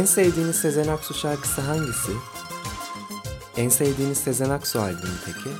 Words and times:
En 0.00 0.04
sevdiğiniz 0.04 0.56
Sezen 0.56 0.88
Aksu 0.88 1.14
şarkısı 1.14 1.60
hangisi? 1.60 2.12
En 3.56 3.68
sevdiğiniz 3.68 4.18
Sezen 4.18 4.50
Aksu 4.50 4.80
albümü 4.80 5.14
peki? 5.26 5.50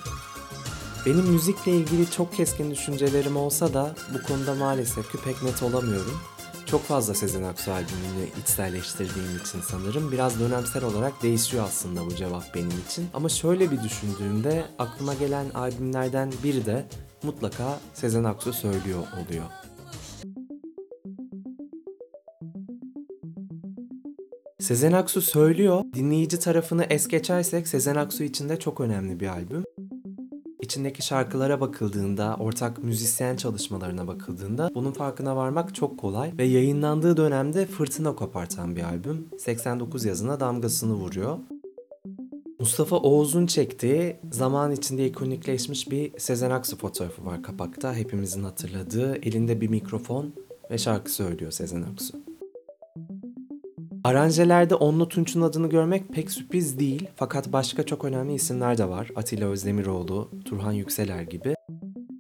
Benim 1.07 1.33
müzikle 1.33 1.73
ilgili 1.73 2.11
çok 2.11 2.35
keskin 2.35 2.71
düşüncelerim 2.71 3.37
olsa 3.37 3.75
da 3.75 3.95
bu 4.15 4.27
konuda 4.27 4.55
maalesef 4.55 5.13
ki 5.13 5.19
pek 5.25 5.43
net 5.43 5.63
olamıyorum. 5.63 6.21
Çok 6.67 6.85
fazla 6.85 7.15
Sezen 7.15 7.43
Aksu 7.43 7.73
albümünü 7.73 8.29
içselleştirdiğim 8.43 9.41
için 9.45 9.61
sanırım 9.61 10.13
biraz 10.13 10.41
dönemsel 10.41 10.85
olarak 10.85 11.23
değişiyor 11.23 11.65
aslında 11.65 12.07
bu 12.07 12.15
cevap 12.15 12.55
benim 12.55 12.85
için. 12.89 13.09
Ama 13.15 13.29
şöyle 13.29 13.71
bir 13.71 13.83
düşündüğümde 13.83 14.65
aklıma 14.79 15.15
gelen 15.15 15.51
albümlerden 15.51 16.33
biri 16.45 16.67
de 16.67 16.87
mutlaka 17.23 17.79
Sezen 17.95 18.25
Aksu 18.25 18.53
söylüyor 18.53 19.03
oluyor. 19.13 19.45
Sezen 24.71 24.93
Aksu 24.93 25.21
söylüyor. 25.21 25.85
Dinleyici 25.95 26.39
tarafını 26.39 26.85
es 26.85 27.09
geçersek 27.09 27.69
Sezen 27.69 27.97
Aksu 27.97 28.25
için 28.25 28.49
de 28.49 28.59
çok 28.59 28.81
önemli 28.81 29.21
bir 29.21 29.27
albüm. 29.27 29.65
İçindeki 30.61 31.03
şarkılara 31.03 31.61
bakıldığında, 31.61 32.37
ortak 32.41 32.85
müzisyen 32.85 33.37
çalışmalarına 33.37 34.07
bakıldığında 34.07 34.71
bunun 34.75 34.93
farkına 34.93 35.37
varmak 35.37 35.75
çok 35.75 35.99
kolay 35.99 36.33
ve 36.39 36.45
yayınlandığı 36.45 37.17
dönemde 37.17 37.67
fırtına 37.67 38.15
kopartan 38.15 38.77
bir 38.77 38.83
albüm. 38.83 39.29
89 39.39 40.05
yazına 40.05 40.41
damgasını 40.41 40.95
vuruyor. 40.95 41.39
Mustafa 42.59 42.97
Oğuz'un 42.97 43.47
çektiği 43.47 44.17
zaman 44.33 44.73
içinde 44.73 45.07
ikonikleşmiş 45.07 45.91
bir 45.91 46.19
Sezen 46.19 46.51
Aksu 46.51 46.77
fotoğrafı 46.77 47.25
var 47.25 47.43
kapakta. 47.43 47.95
Hepimizin 47.95 48.45
hatırladığı 48.45 49.17
elinde 49.17 49.61
bir 49.61 49.69
mikrofon 49.69 50.35
ve 50.71 50.79
şarkı 50.79 51.13
söylüyor 51.13 51.51
Sezen 51.51 51.83
Aksu. 51.83 52.30
Aranjelerde 54.05 54.75
Onlu 54.75 55.09
Tunç'un 55.09 55.41
adını 55.41 55.69
görmek 55.69 56.09
pek 56.09 56.31
sürpriz 56.31 56.79
değil 56.79 57.09
fakat 57.17 57.53
başka 57.53 57.83
çok 57.87 58.05
önemli 58.05 58.35
isimler 58.35 58.79
de 58.79 58.89
var. 58.89 59.11
Atilla 59.17 59.49
Özdemiroğlu, 59.49 60.31
Turhan 60.45 60.73
Yükseler 60.73 61.23
gibi. 61.23 61.55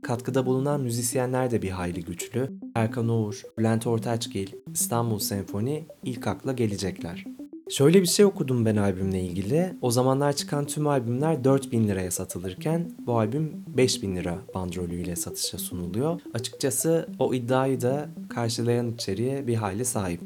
Katkıda 0.02 0.46
bulunan 0.46 0.80
müzisyenler 0.80 1.50
de 1.50 1.62
bir 1.62 1.70
hayli 1.70 2.04
güçlü. 2.04 2.50
Erkan 2.74 3.08
Oğur, 3.08 3.42
Bülent 3.58 3.86
Ortaçgil, 3.86 4.48
İstanbul 4.72 5.18
Senfoni 5.18 5.86
ilk 6.04 6.26
akla 6.26 6.52
gelecekler. 6.52 7.24
Şöyle 7.70 8.02
bir 8.02 8.06
şey 8.06 8.24
okudum 8.24 8.64
ben 8.64 8.76
albümle 8.76 9.20
ilgili. 9.20 9.76
O 9.80 9.90
zamanlar 9.90 10.32
çıkan 10.32 10.66
tüm 10.66 10.86
albümler 10.86 11.44
4000 11.44 11.88
liraya 11.88 12.10
satılırken 12.10 12.92
bu 13.06 13.18
albüm 13.18 13.64
5000 13.76 14.16
lira 14.16 14.38
bandrolüyle 14.54 15.16
satışa 15.16 15.58
sunuluyor. 15.58 16.20
Açıkçası 16.34 17.08
o 17.18 17.34
iddiayı 17.34 17.80
da 17.80 18.08
karşılayan 18.28 18.90
içeriğe 18.90 19.46
bir 19.46 19.54
hayli 19.54 19.84
sahip. 19.84 20.20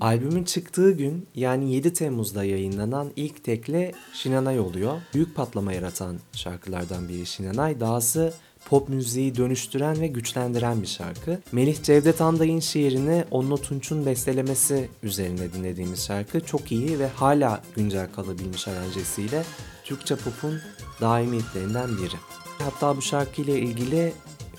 Albümün 0.00 0.44
çıktığı 0.44 0.92
gün 0.92 1.26
yani 1.34 1.72
7 1.72 1.92
Temmuz'da 1.92 2.44
yayınlanan 2.44 3.10
ilk 3.16 3.44
tekle 3.44 3.92
Şinanay 4.12 4.60
oluyor. 4.60 5.00
Büyük 5.14 5.34
patlama 5.34 5.72
yaratan 5.72 6.18
şarkılardan 6.32 7.08
biri 7.08 7.26
Şinanay. 7.26 7.80
Dahası 7.80 8.32
pop 8.68 8.88
müziği 8.88 9.36
dönüştüren 9.36 10.00
ve 10.00 10.06
güçlendiren 10.06 10.82
bir 10.82 10.86
şarkı. 10.86 11.40
Melih 11.52 11.82
Cevdet 11.82 12.20
Anday'ın 12.20 12.60
şiirini 12.60 13.24
Onno 13.30 13.56
Tunç'un 13.56 14.06
bestelemesi 14.06 14.88
üzerine 15.02 15.52
dinlediğimiz 15.52 16.06
şarkı 16.06 16.40
çok 16.40 16.72
iyi 16.72 16.98
ve 16.98 17.08
hala 17.08 17.62
güncel 17.76 18.12
kalabilmiş 18.12 18.68
aranjesiyle 18.68 19.42
Türkçe 19.84 20.16
pop'un 20.16 20.60
daimi 21.00 21.36
hitlerinden 21.36 21.88
biri. 21.88 22.16
Hatta 22.58 22.96
bu 22.96 23.02
şarkıyla 23.02 23.56
ilgili 23.56 24.12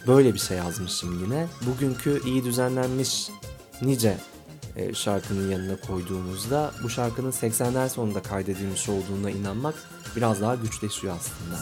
böyle 0.07 0.33
bir 0.33 0.39
şey 0.39 0.57
yazmışım 0.57 1.23
yine. 1.23 1.47
Bugünkü 1.65 2.21
iyi 2.25 2.43
düzenlenmiş 2.43 3.29
nice 3.81 4.17
e, 4.75 4.93
şarkının 4.93 5.51
yanına 5.51 5.75
koyduğumuzda 5.77 6.71
bu 6.83 6.89
şarkının 6.89 7.31
80'ler 7.31 7.89
sonunda 7.89 8.21
kaydedilmiş 8.21 8.89
olduğuna 8.89 9.29
inanmak 9.29 9.75
biraz 10.15 10.41
daha 10.41 10.55
güçleşiyor 10.55 11.15
aslında. 11.15 11.59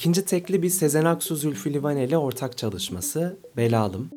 İkinci 0.00 0.24
tekli 0.24 0.62
bir 0.62 0.68
Sezen 0.70 1.04
Aksu 1.04 1.36
Zülfü 1.36 1.74
Livaneli 1.74 2.18
ortak 2.18 2.58
çalışması 2.58 3.36
Belalım. 3.56 4.10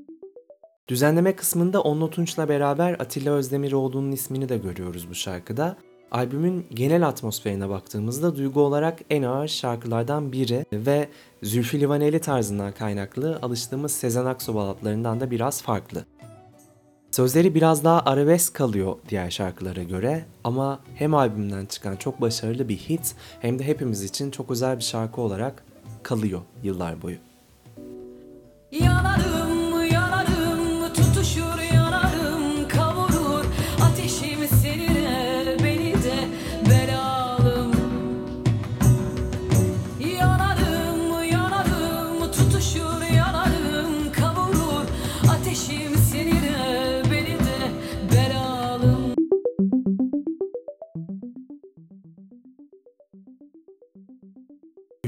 Düzenleme 0.88 1.36
kısmında 1.36 1.82
Onno 1.82 2.10
Tunç'la 2.10 2.50
beraber 2.50 2.94
Atilla 3.00 3.34
Özdemiroğlu'nun 3.34 4.12
ismini 4.12 4.50
de 4.50 4.58
görüyoruz 4.58 5.10
bu 5.10 5.16
şarkıda. 5.16 5.78
Albümün 6.12 6.66
genel 6.74 7.08
atmosferine 7.08 7.70
baktığımızda 7.70 8.36
duygu 8.36 8.62
olarak 8.62 9.00
en 9.10 9.24
ağır 9.24 9.48
şarkılardan 9.48 10.32
biri 10.32 10.66
ve 10.74 11.10
Zülfü 11.44 11.80
Livaneli 11.80 12.20
tarzından 12.20 12.72
kaynaklı 12.72 13.40
alıştığımız 13.42 13.92
Sezen 13.92 14.26
Aksu 14.26 14.56
balatlarından 14.56 15.20
da 15.20 15.32
biraz 15.32 15.62
farklı. 15.62 16.06
Sözleri 17.12 17.56
biraz 17.56 17.84
daha 17.84 18.02
arabesk 18.02 18.54
kalıyor 18.54 18.96
diğer 19.10 19.30
şarkılara 19.30 19.84
göre 19.84 20.26
ama 20.44 20.80
hem 20.96 21.16
albümden 21.16 21.66
çıkan 21.66 21.96
çok 21.96 22.22
başarılı 22.22 22.70
bir 22.70 22.78
hit 22.78 23.16
hem 23.40 23.60
de 23.60 23.64
hepimiz 23.64 24.04
için 24.04 24.32
çok 24.32 24.52
özel 24.52 24.78
bir 24.78 24.84
şarkı 24.84 25.22
olarak 25.22 25.64
kalıyor 26.03 26.41
yıllar 26.64 27.02
boyu. 27.02 27.18
Yanarım, 28.72 29.33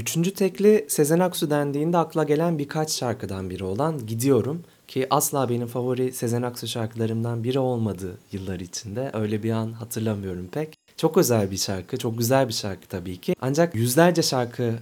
Üçüncü 0.06 0.34
tekli 0.34 0.84
Sezen 0.88 1.18
Aksu 1.18 1.50
dendiğinde 1.50 1.98
akla 1.98 2.24
gelen 2.24 2.58
birkaç 2.58 2.90
şarkıdan 2.90 3.50
biri 3.50 3.64
olan 3.64 4.06
Gidiyorum 4.06 4.62
ki 4.88 5.06
asla 5.10 5.48
benim 5.48 5.66
favori 5.66 6.12
Sezen 6.12 6.42
Aksu 6.42 6.66
şarkılarımdan 6.66 7.44
biri 7.44 7.58
olmadı 7.58 8.18
yıllar 8.32 8.60
içinde. 8.60 9.10
Öyle 9.14 9.42
bir 9.42 9.50
an 9.50 9.72
hatırlamıyorum 9.72 10.48
pek. 10.52 10.74
Çok 10.96 11.16
özel 11.16 11.50
bir 11.50 11.56
şarkı, 11.56 11.96
çok 11.96 12.18
güzel 12.18 12.48
bir 12.48 12.52
şarkı 12.52 12.88
tabii 12.88 13.16
ki. 13.16 13.34
Ancak 13.40 13.74
yüzlerce 13.74 14.22
şarkı 14.22 14.74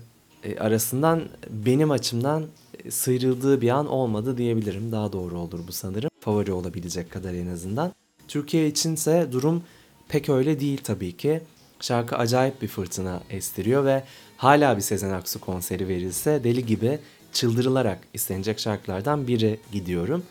e, 0.45 0.59
arasından 0.59 1.23
benim 1.51 1.91
açımdan 1.91 2.45
e, 2.85 2.91
sıyrıldığı 2.91 3.61
bir 3.61 3.71
an 3.71 3.87
olmadı 3.87 4.39
diyebilirim. 4.39 4.93
Daha 4.93 5.13
doğru 5.13 5.39
olur 5.39 5.61
bu 5.69 5.73
sanırım. 5.73 6.11
Favori 6.21 6.53
olabilecek 6.53 7.11
kadar 7.11 7.35
en 7.35 7.47
azından. 7.47 7.93
Türkiye 8.29 8.67
içinse 8.67 9.29
durum 9.33 9.63
pek 10.09 10.29
öyle 10.29 10.61
değil 10.61 10.81
tabii 10.85 11.17
ki. 11.17 11.41
Şarkı 11.85 12.17
acayip 12.17 12.63
bir 12.63 12.69
fırtına 12.69 13.21
estiriyor 13.31 13.85
ve 13.85 14.05
hala 14.37 14.77
bir 14.77 14.83
Sezen 14.83 15.11
Aksu 15.11 15.41
konseri 15.41 15.89
verilse 15.89 16.45
deli 16.45 16.67
gibi 16.67 16.99
çıldırılarak 17.33 17.99
istenecek 18.15 18.59
şarkılardan 18.59 19.27
biri 19.27 19.61
gidiyorum. 19.73 20.23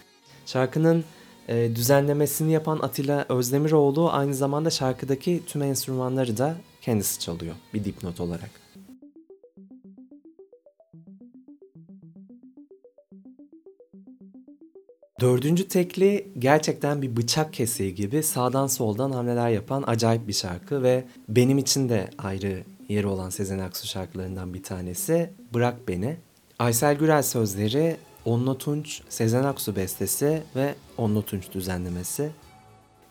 Şarkının 0.45 1.03
e, 1.47 1.75
düzenlemesini 1.75 2.51
yapan 2.51 2.79
Atilla 2.81 3.25
Özdemiroğlu 3.29 4.11
aynı 4.11 4.33
zamanda 4.33 4.69
şarkıdaki 4.69 5.43
tüm 5.47 5.61
enstrümanları 5.61 6.37
da 6.37 6.55
kendisi 6.81 7.19
çalıyor 7.19 7.55
bir 7.73 7.85
dipnot 7.85 8.19
olarak. 8.19 8.62
Dördüncü 15.21 15.67
tekli 15.67 16.27
gerçekten 16.39 17.01
bir 17.01 17.17
bıçak 17.17 17.53
kesiği 17.53 17.95
gibi 17.95 18.23
sağdan 18.23 18.67
soldan 18.67 19.11
hamleler 19.11 19.49
yapan 19.49 19.83
acayip 19.87 20.27
bir 20.27 20.33
şarkı 20.33 20.83
ve 20.83 21.03
benim 21.29 21.57
için 21.57 21.89
de 21.89 22.09
ayrı 22.17 22.63
yeri 22.89 23.07
olan 23.07 23.29
Sezen 23.29 23.59
Aksu 23.59 23.87
şarkılarından 23.87 24.53
bir 24.53 24.63
tanesi 24.63 25.33
Bırak 25.53 25.87
Beni. 25.87 26.17
Aysel 26.59 26.95
Gürel 26.95 27.23
sözleri, 27.23 27.97
Onno 28.25 28.57
Tunç, 28.57 29.01
Sezen 29.09 29.43
Aksu 29.43 29.75
bestesi 29.75 30.43
ve 30.55 30.75
Onno 30.97 31.21
Tunç 31.21 31.51
düzenlemesi. 31.51 32.31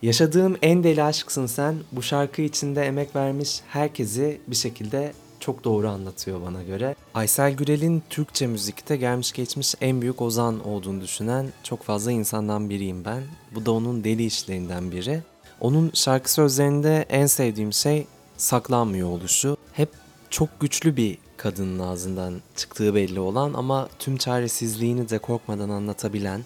Yaşadığım 0.02 0.56
en 0.62 0.84
deli 0.84 1.02
aşksın 1.02 1.46
sen 1.46 1.75
bu 1.93 2.02
şarkı 2.02 2.43
içinde 2.43 2.82
emek 2.82 3.16
vermiş 3.16 3.60
herkesi 3.69 4.40
bir 4.46 4.56
şekilde 4.56 5.12
çok 5.42 5.64
doğru 5.64 5.88
anlatıyor 5.88 6.42
bana 6.42 6.62
göre. 6.62 6.94
Aysel 7.14 7.52
Gürel'in 7.52 8.02
Türkçe 8.10 8.46
müzikte 8.46 8.96
gelmiş 8.96 9.32
geçmiş 9.32 9.74
en 9.80 10.00
büyük 10.00 10.22
ozan 10.22 10.68
olduğunu 10.68 11.00
düşünen 11.00 11.46
çok 11.62 11.82
fazla 11.82 12.12
insandan 12.12 12.70
biriyim 12.70 13.04
ben. 13.04 13.22
Bu 13.54 13.66
da 13.66 13.72
onun 13.72 14.04
deli 14.04 14.24
işlerinden 14.24 14.90
biri. 14.90 15.22
Onun 15.60 15.90
şarkı 15.94 16.32
sözlerinde 16.32 17.06
en 17.08 17.26
sevdiğim 17.26 17.72
şey 17.72 18.06
saklanmıyor 18.36 19.08
oluşu. 19.08 19.56
Hep 19.72 19.88
çok 20.30 20.60
güçlü 20.60 20.96
bir 20.96 21.18
kadının 21.36 21.78
ağzından 21.78 22.34
çıktığı 22.56 22.94
belli 22.94 23.20
olan 23.20 23.52
ama 23.52 23.88
tüm 23.98 24.16
çaresizliğini 24.16 25.08
de 25.08 25.18
korkmadan 25.18 25.68
anlatabilen, 25.68 26.44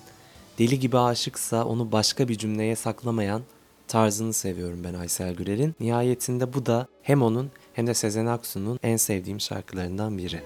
deli 0.58 0.80
gibi 0.80 0.98
aşıksa 0.98 1.64
onu 1.64 1.92
başka 1.92 2.28
bir 2.28 2.38
cümleye 2.38 2.76
saklamayan 2.76 3.42
tarzını 3.88 4.32
seviyorum 4.32 4.84
ben 4.84 4.94
Aysel 4.94 5.34
Gürel'in. 5.34 5.74
Nihayetinde 5.80 6.54
bu 6.54 6.66
da 6.66 6.86
hem 7.02 7.22
onun 7.22 7.50
hem 7.76 7.86
de 7.86 7.94
Sezen 7.94 8.26
Aksu'nun 8.26 8.78
en 8.82 8.96
sevdiğim 8.96 9.40
şarkılarından 9.40 10.18
biri. 10.18 10.40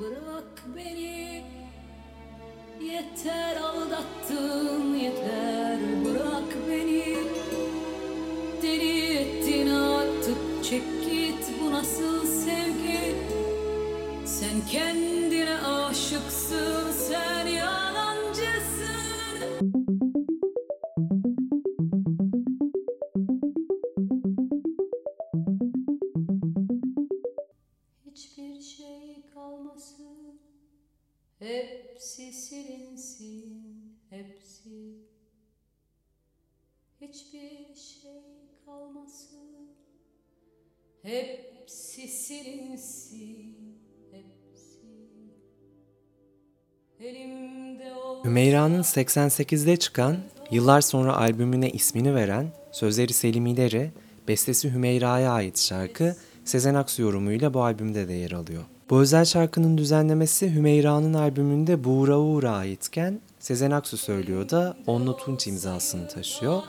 Bırak 0.00 0.76
beni 0.76 1.44
Yeter 2.80 3.56
aldattın 3.56 4.94
yeter. 4.94 5.78
Bırak 6.04 6.56
beni 6.68 7.16
Deli 8.62 9.16
ettin 9.16 9.70
artık. 9.70 10.64
Çek 10.64 10.82
git 11.04 11.46
bu 11.62 11.72
nasıl 11.72 12.26
sevgi? 12.26 13.14
Sen 14.26 14.68
kendine 14.70 15.58
aşıksın 15.58 16.93
Hepsi 41.04 42.08
silinsin 42.08 43.56
Hepsi 44.10 44.80
Elimde 47.00 47.94
ol 47.94 48.24
Hümeyra'nın 48.24 48.82
88'de 48.82 49.76
çıkan, 49.76 50.16
yıllar 50.50 50.80
sonra 50.80 51.16
albümüne 51.16 51.70
ismini 51.70 52.14
veren, 52.14 52.52
sözleri 52.72 53.12
Selim 53.12 53.46
İleri, 53.46 53.90
bestesi 54.28 54.72
Hümeyra'ya 54.72 55.32
ait 55.32 55.58
şarkı 55.58 56.16
Sezen 56.44 56.74
Aksu 56.74 57.02
yorumuyla 57.02 57.54
bu 57.54 57.62
albümde 57.62 58.08
de 58.08 58.12
yer 58.12 58.32
alıyor. 58.32 58.62
Bu 58.90 59.00
özel 59.00 59.24
şarkının 59.24 59.78
düzenlemesi 59.78 60.54
Hümeyra'nın 60.54 61.14
albümünde 61.14 61.84
Buğra 61.84 62.18
Uğur'a 62.18 62.50
aitken 62.50 63.20
Sezen 63.38 63.70
Aksu 63.70 63.96
söylüyor 63.96 64.48
da 64.48 64.76
Onlu 64.86 65.16
Tunç 65.16 65.46
imzasını 65.46 66.08
taşıyor 66.08 66.62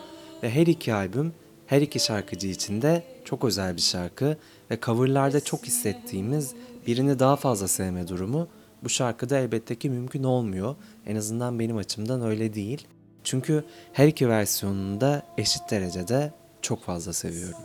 ve 0.44 0.50
her 0.50 0.68
iki 0.68 0.94
albüm 0.94 1.34
her 1.68 1.82
iki 1.82 2.00
şarkıcı 2.00 2.48
için 2.48 2.82
de 2.82 3.04
çok 3.26 3.44
özel 3.44 3.76
bir 3.76 3.82
şarkı 3.82 4.38
ve 4.72 4.80
coverlarda 4.82 5.40
çok 5.40 5.66
hissettiğimiz 5.66 6.54
birini 6.88 7.20
daha 7.20 7.36
fazla 7.36 7.68
sevme 7.68 8.08
durumu 8.08 8.48
bu 8.84 8.90
şarkıda 8.90 9.38
elbette 9.38 9.76
ki 9.76 9.90
mümkün 9.90 10.24
olmuyor. 10.24 10.76
En 11.06 11.16
azından 11.16 11.60
benim 11.60 11.78
açımdan 11.78 12.22
öyle 12.22 12.54
değil. 12.54 12.88
Çünkü 13.24 13.64
her 13.94 14.08
iki 14.08 14.30
versiyonunu 14.30 15.02
da 15.02 15.24
eşit 15.38 15.72
derecede 15.72 16.34
çok 16.62 16.84
fazla 16.84 17.14
seviyorum. 17.14 17.60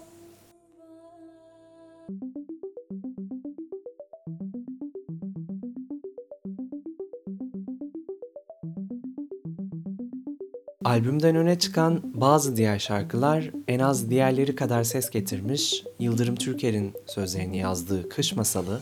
Albümden 10.91 11.37
öne 11.37 11.59
çıkan 11.59 12.01
bazı 12.05 12.57
diğer 12.57 12.79
şarkılar 12.79 13.51
en 13.69 13.79
az 13.79 14.11
diğerleri 14.11 14.55
kadar 14.55 14.85
ses 14.85 15.11
getirmiş. 15.11 15.85
Yıldırım 15.99 16.37
Türker'in 16.37 16.95
sözlerini 17.07 17.59
yazdığı 17.59 18.09
Kış 18.09 18.37
Masalı, 18.37 18.81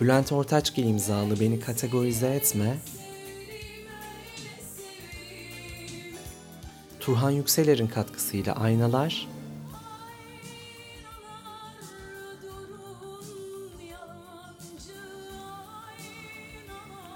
Bülent 0.00 0.32
Ortaçgil 0.32 0.84
imzalı 0.84 1.40
Beni 1.40 1.60
Kategorize 1.60 2.28
Etme, 2.28 2.78
Turhan 7.00 7.30
Yükseler'in 7.30 7.88
katkısıyla 7.88 8.54
Aynalar 8.54 9.28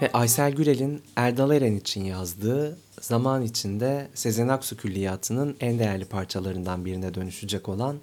ve 0.05 0.11
Aysel 0.13 0.51
Gürel'in 0.51 1.01
Erdal 1.15 1.51
Eren 1.51 1.75
için 1.75 2.03
yazdığı 2.03 2.77
zaman 3.01 3.41
içinde 3.41 4.07
Sezen 4.13 4.47
Aksu 4.47 4.77
külliyatı'nın 4.77 5.55
en 5.59 5.79
değerli 5.79 6.05
parçalarından 6.05 6.85
birine 6.85 7.13
dönüşecek 7.13 7.69
olan 7.69 7.97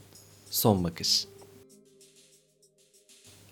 Son 0.51 0.85
Bakış. 0.85 1.27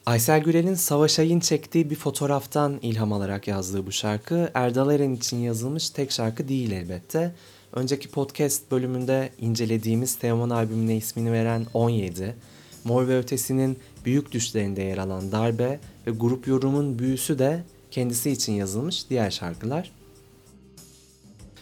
Aysel 0.06 0.42
Gürel'in 0.42 0.74
Savaş 0.74 1.18
Ay'ın 1.18 1.40
çektiği 1.40 1.90
bir 1.90 1.94
fotoğraftan 1.94 2.78
ilham 2.82 3.12
alarak 3.12 3.48
yazdığı 3.48 3.86
bu 3.86 3.92
şarkı 3.92 4.50
Erdal 4.54 4.90
Eren 4.90 5.14
için 5.14 5.36
yazılmış 5.36 5.90
tek 5.90 6.12
şarkı 6.12 6.48
değil 6.48 6.70
elbette. 6.70 7.34
Önceki 7.72 8.10
podcast 8.10 8.70
bölümünde 8.70 9.32
incelediğimiz 9.38 10.14
Teoman 10.14 10.50
albümüne 10.50 10.96
ismini 10.96 11.32
veren 11.32 11.66
17, 11.74 12.36
Mor 12.84 13.08
ve 13.08 13.18
Ötesi'nin 13.18 13.78
büyük 14.04 14.32
düşlerinde 14.32 14.82
yer 14.82 14.98
alan 14.98 15.32
Darbe 15.32 15.80
ve 16.06 16.10
grup 16.10 16.46
yorumun 16.46 16.98
büyüsü 16.98 17.38
de 17.38 17.64
kendisi 17.90 18.30
için 18.30 18.52
yazılmış 18.52 19.10
diğer 19.10 19.30
şarkılar. 19.30 19.92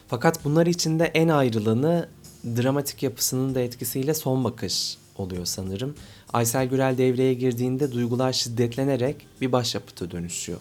Fakat 0.08 0.44
bunlar 0.44 0.66
içinde 0.66 1.04
en 1.04 1.28
ayrılanı 1.28 2.08
dramatik 2.44 3.02
yapısının 3.02 3.54
da 3.54 3.60
etkisiyle 3.60 4.14
son 4.14 4.44
bakış 4.44 4.98
oluyor 5.16 5.44
sanırım. 5.44 5.94
Aysel 6.32 6.66
Gürel 6.66 6.98
devreye 6.98 7.34
girdiğinde 7.34 7.92
duygular 7.92 8.32
şiddetlenerek 8.32 9.26
bir 9.40 9.52
başyapıta 9.52 10.10
dönüşüyor. 10.10 10.60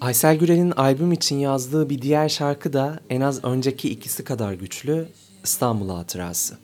Aysel 0.00 0.38
Gürel'in 0.38 0.70
albüm 0.70 1.12
için 1.12 1.36
yazdığı 1.38 1.90
bir 1.90 2.02
diğer 2.02 2.28
şarkı 2.28 2.72
da 2.72 3.00
en 3.10 3.20
az 3.20 3.44
önceki 3.44 3.90
ikisi 3.90 4.24
kadar 4.24 4.52
güçlü 4.52 5.08
İstanbul 5.44 5.88
Hatırası. 5.88 6.56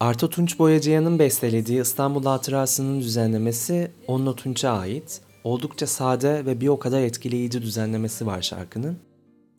Arto 0.00 0.30
Tunç 0.30 0.58
Boyacıyan'ın 0.58 1.18
bestelediği 1.18 1.80
İstanbul 1.80 2.24
Hatırası'nın 2.24 3.00
düzenlemesi 3.00 3.90
Onno 4.06 4.36
Tunç'a 4.36 4.70
ait. 4.70 5.20
Oldukça 5.44 5.86
sade 5.86 6.46
ve 6.46 6.60
bir 6.60 6.68
o 6.68 6.78
kadar 6.78 7.00
etkileyici 7.00 7.62
düzenlemesi 7.62 8.26
var 8.26 8.42
şarkının. 8.42 8.96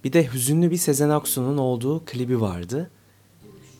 Bir 0.04 0.14
de 0.14 0.34
hüzünlü 0.34 0.72
bir 0.72 0.78
Sezen 0.78 1.10
Aksu'nun 1.10 1.58
olduğu 1.58 2.06
klibi 2.06 2.42
vardı. 2.42 2.92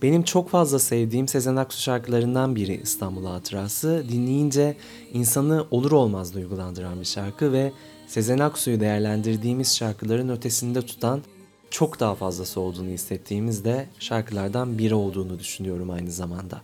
Benim 0.02 0.24
çok 0.24 0.50
fazla 0.50 0.80
sevdiğim 0.80 1.28
Sezen 1.28 1.56
Aksu 1.56 1.82
şarkılarından 1.82 2.56
biri 2.56 2.82
İstanbul 2.84 3.26
Hatırası. 3.26 4.06
Dinleyince 4.12 4.78
insanı 5.14 5.66
olur 5.72 5.92
olmaz 5.92 6.34
duygulandıran 6.34 7.00
bir 7.00 7.06
şarkı 7.06 7.52
ve 7.52 7.72
Sezen 8.08 8.40
Aksu'yu 8.40 8.80
değerlendirdiğimiz 8.80 9.76
şarkıların 9.76 10.30
ötesinde 10.30 10.82
tutan 10.82 11.22
çok 11.70 12.00
daha 12.00 12.16
fazlası 12.16 12.60
olduğunu 12.60 12.90
hissettiğimiz 12.90 13.66
de 13.66 13.88
şarkılardan 14.00 14.78
biri 14.78 14.96
olduğunu 14.96 15.40
düşünüyorum 15.40 15.90
aynı 15.90 16.12
zamanda. 16.12 16.62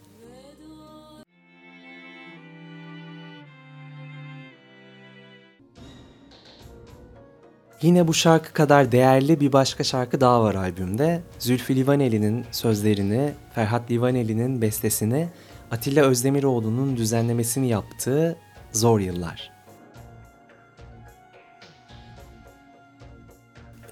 Yine 7.82 8.08
bu 8.08 8.14
şarkı 8.14 8.54
kadar 8.54 8.92
değerli 8.92 9.40
bir 9.40 9.54
başka 9.54 9.84
şarkı 9.84 10.22
daha 10.22 10.44
var 10.44 10.56
albümde. 10.56 11.22
Zülfü 11.40 11.76
Livaneli'nin 11.76 12.46
sözlerini, 12.52 13.34
Ferhat 13.56 13.92
Livaneli'nin 13.92 14.62
bestesini, 14.62 15.30
Atilla 15.72 16.04
Özdemiroğlu'nun 16.04 16.98
düzenlemesini 16.98 17.70
yaptığı 17.70 18.38
Zor 18.72 19.00
Yıllar. 19.00 19.53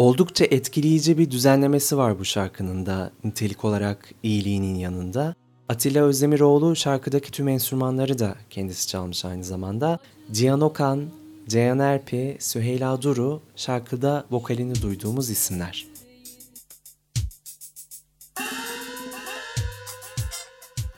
Oldukça 0.01 0.45
etkileyici 0.45 1.17
bir 1.17 1.31
düzenlemesi 1.31 1.97
var 1.97 2.19
bu 2.19 2.25
şarkının 2.25 2.85
da 2.85 3.11
nitelik 3.23 3.65
olarak 3.65 4.11
iyiliğinin 4.23 4.75
yanında. 4.75 5.35
Atilla 5.69 6.03
Özdemiroğlu 6.03 6.75
şarkıdaki 6.75 7.31
tüm 7.31 7.47
enstrümanları 7.47 8.19
da 8.19 8.35
kendisi 8.49 8.87
çalmış 8.87 9.25
aynı 9.25 9.43
zamanda. 9.43 9.99
Cihan 10.31 10.61
Okan, 10.61 11.05
Ceyhan 11.47 11.79
Erpi, 11.79 12.37
Süheyla 12.39 13.01
Duru 13.01 13.41
şarkıda 13.55 14.25
vokalini 14.31 14.81
duyduğumuz 14.81 15.29
isimler. 15.29 15.87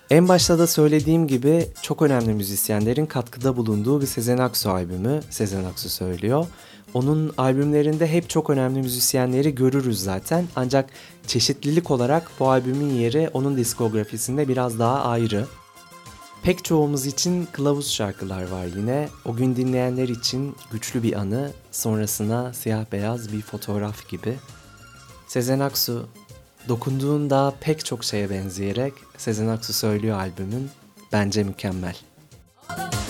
En 0.09 0.27
başta 0.27 0.59
da 0.59 0.67
söylediğim 0.67 1.27
gibi 1.27 1.67
çok 1.81 2.01
önemli 2.01 2.33
müzisyenlerin 2.33 3.05
katkıda 3.05 3.57
bulunduğu 3.57 4.01
bir 4.01 4.05
Sezen 4.05 4.37
Aksu 4.37 4.69
albümü. 4.69 5.21
Sezen 5.29 5.63
Aksu 5.63 5.89
söylüyor. 5.89 6.45
Onun 6.93 7.33
albümlerinde 7.37 8.07
hep 8.07 8.29
çok 8.29 8.49
önemli 8.49 8.81
müzisyenleri 8.81 9.55
görürüz 9.55 9.99
zaten. 9.99 10.47
Ancak 10.55 10.89
çeşitlilik 11.27 11.91
olarak 11.91 12.31
bu 12.39 12.49
albümün 12.49 12.89
yeri 12.89 13.29
onun 13.33 13.57
diskografisinde 13.57 14.47
biraz 14.47 14.79
daha 14.79 15.01
ayrı. 15.01 15.47
Pek 16.43 16.63
çoğumuz 16.63 17.05
için 17.05 17.47
kılavuz 17.51 17.91
şarkılar 17.91 18.47
var 18.47 18.65
yine. 18.77 19.09
O 19.25 19.35
gün 19.35 19.55
dinleyenler 19.55 20.09
için 20.09 20.55
güçlü 20.71 21.03
bir 21.03 21.13
anı, 21.13 21.51
sonrasına 21.71 22.53
siyah 22.53 22.85
beyaz 22.91 23.33
bir 23.33 23.41
fotoğraf 23.41 24.09
gibi. 24.09 24.35
Sezen 25.27 25.59
Aksu 25.59 26.07
dokunduğunda 26.69 27.53
pek 27.61 27.85
çok 27.85 28.03
şeye 28.03 28.29
benzeyerek 28.29 28.93
Sezen 29.17 29.47
Aksu 29.47 29.73
söylüyor 29.73 30.17
albümün 30.17 30.69
bence 31.11 31.43
mükemmel. 31.43 31.95
Ağlama 32.69 33.02